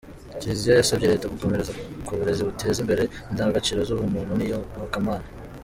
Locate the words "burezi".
2.17-2.41